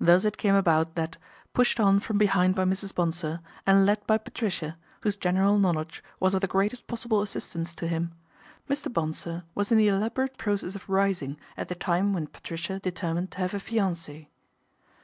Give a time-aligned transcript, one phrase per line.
[0.00, 1.18] Thus it came about that,
[1.52, 2.92] pushed on from behind by Mrs.
[2.92, 7.86] Bonsor and led by Patricia, whose general knowledge was of the greatest possible assistance to
[7.86, 8.10] him,
[8.68, 8.92] Mr.
[8.92, 13.38] Bonsor was in the elaborate process of rising at the time when Patricia determined to
[13.38, 14.28] have a fiance.